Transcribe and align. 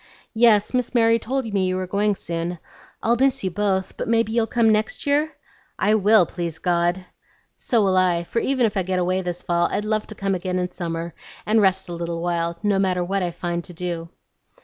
"Yes, 0.33 0.73
Miss 0.73 0.95
Mary 0.95 1.19
told 1.19 1.45
me 1.53 1.67
you 1.67 1.75
were 1.75 1.85
going 1.85 2.15
soon. 2.15 2.57
I'll 3.03 3.15
miss 3.15 3.43
you 3.43 3.51
both, 3.51 3.95
but 3.97 4.07
maybe 4.07 4.31
you'll 4.31 4.47
come 4.47 4.71
next 4.71 5.05
year?" 5.05 5.33
"I 5.77 5.93
will, 5.93 6.25
please 6.25 6.57
God!" 6.57 7.05
"So 7.55 7.83
will 7.83 7.95
I; 7.97 8.23
for 8.23 8.39
even 8.39 8.65
if 8.65 8.75
I 8.75 8.81
get 8.81 8.97
away 8.97 9.21
this 9.21 9.43
fall, 9.43 9.67
I'd 9.71 9.85
love 9.85 10.07
to 10.07 10.15
come 10.15 10.33
again 10.33 10.57
in 10.57 10.71
summer 10.71 11.13
and 11.45 11.61
rest 11.61 11.87
a 11.87 11.93
little 11.93 12.19
while, 12.23 12.57
no 12.63 12.79
matter 12.79 13.03
what 13.03 13.21
I 13.21 13.29
find 13.29 13.63
to 13.65 13.73
do." 13.75 14.09